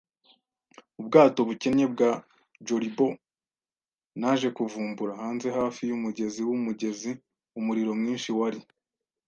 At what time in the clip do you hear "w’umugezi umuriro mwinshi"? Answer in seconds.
6.49-8.29